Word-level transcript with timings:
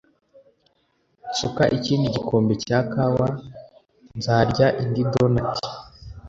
Nsuka 1.29 1.63
ikindi 1.77 2.07
gikombe 2.15 2.53
cya 2.63 2.79
kawa 2.91 3.27
nzarya 4.17 4.67
indi 4.83 5.03
donut 5.11 5.55